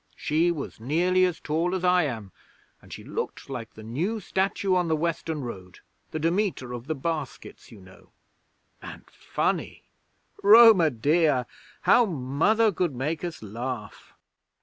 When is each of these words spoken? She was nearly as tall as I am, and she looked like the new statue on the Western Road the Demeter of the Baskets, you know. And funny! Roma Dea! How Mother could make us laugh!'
She 0.15 0.49
was 0.49 0.79
nearly 0.79 1.25
as 1.25 1.39
tall 1.39 1.75
as 1.75 1.83
I 1.83 2.05
am, 2.05 2.31
and 2.81 2.91
she 2.91 3.03
looked 3.03 3.51
like 3.51 3.75
the 3.75 3.83
new 3.83 4.19
statue 4.19 4.73
on 4.73 4.87
the 4.87 4.95
Western 4.95 5.43
Road 5.43 5.77
the 6.09 6.17
Demeter 6.17 6.73
of 6.73 6.87
the 6.87 6.95
Baskets, 6.95 7.71
you 7.71 7.79
know. 7.79 8.09
And 8.81 9.05
funny! 9.11 9.83
Roma 10.41 10.89
Dea! 10.89 11.43
How 11.81 12.07
Mother 12.07 12.71
could 12.71 12.95
make 12.95 13.23
us 13.23 13.43
laugh!' 13.43 14.15